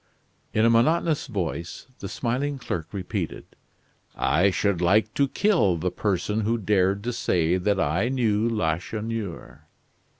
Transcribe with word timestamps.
In 0.51 0.65
a 0.65 0.69
monotonous 0.71 1.27
voice, 1.27 1.85
the 1.99 2.09
smiling 2.09 2.57
clerk 2.57 2.87
repeated: 2.91 3.45
"I 4.15 4.49
should 4.49 4.81
like 4.81 5.13
to 5.13 5.27
kill 5.27 5.77
the 5.77 5.91
person 5.91 6.39
who 6.41 6.57
dared 6.57 7.03
to 7.03 7.13
say 7.13 7.57
that 7.57 7.79
I 7.79 8.09
knew 8.09 8.49
Lacheneur." 8.49 9.67